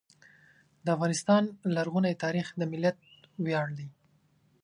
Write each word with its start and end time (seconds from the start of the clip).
د 0.85 0.87
افغانستان 0.95 1.43
لرغونی 1.75 2.13
تاریخ 2.23 2.47
د 2.59 2.61
ملت 2.71 2.97
ویاړ 3.45 3.67
دی. 3.77 3.87